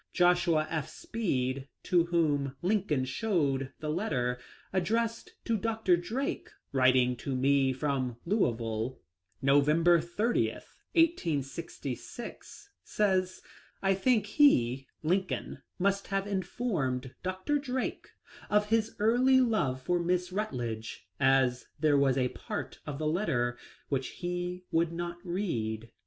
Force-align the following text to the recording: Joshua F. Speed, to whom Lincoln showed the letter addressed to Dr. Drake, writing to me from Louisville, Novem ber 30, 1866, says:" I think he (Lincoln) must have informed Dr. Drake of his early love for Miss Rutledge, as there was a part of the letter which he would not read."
Joshua 0.13 0.65
F. 0.71 0.89
Speed, 0.89 1.67
to 1.83 2.05
whom 2.05 2.55
Lincoln 2.63 3.05
showed 3.05 3.71
the 3.81 3.89
letter 3.91 4.39
addressed 4.73 5.33
to 5.45 5.55
Dr. 5.55 5.95
Drake, 5.95 6.49
writing 6.71 7.15
to 7.17 7.35
me 7.35 7.71
from 7.71 8.17
Louisville, 8.25 8.99
Novem 9.43 9.83
ber 9.83 10.01
30, 10.01 10.53
1866, 10.95 12.71
says:" 12.83 13.43
I 13.83 13.93
think 13.93 14.25
he 14.25 14.87
(Lincoln) 15.03 15.59
must 15.77 16.07
have 16.07 16.25
informed 16.25 17.13
Dr. 17.21 17.59
Drake 17.59 18.07
of 18.49 18.69
his 18.69 18.95
early 18.97 19.39
love 19.39 19.83
for 19.83 19.99
Miss 19.99 20.31
Rutledge, 20.31 21.07
as 21.19 21.67
there 21.79 21.95
was 21.95 22.17
a 22.17 22.29
part 22.29 22.79
of 22.87 22.97
the 22.97 23.05
letter 23.05 23.55
which 23.89 24.07
he 24.07 24.63
would 24.71 24.91
not 24.91 25.17
read." 25.23 25.91